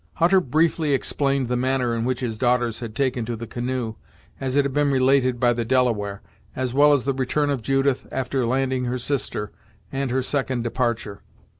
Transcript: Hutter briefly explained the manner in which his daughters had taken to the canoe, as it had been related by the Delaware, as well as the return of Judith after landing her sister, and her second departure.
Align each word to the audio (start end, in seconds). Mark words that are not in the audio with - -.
Hutter 0.13 0.39
briefly 0.41 0.95
explained 0.95 1.45
the 1.47 1.55
manner 1.55 1.93
in 1.95 2.05
which 2.05 2.21
his 2.21 2.39
daughters 2.39 2.79
had 2.79 2.95
taken 2.95 3.23
to 3.25 3.35
the 3.35 3.45
canoe, 3.45 3.93
as 4.39 4.55
it 4.55 4.65
had 4.65 4.73
been 4.73 4.89
related 4.89 5.39
by 5.39 5.53
the 5.53 5.63
Delaware, 5.63 6.23
as 6.55 6.73
well 6.73 6.91
as 6.93 7.05
the 7.05 7.13
return 7.13 7.51
of 7.51 7.61
Judith 7.61 8.07
after 8.11 8.43
landing 8.43 8.85
her 8.85 8.97
sister, 8.97 9.51
and 9.91 10.09
her 10.09 10.23
second 10.23 10.63
departure. 10.63 11.21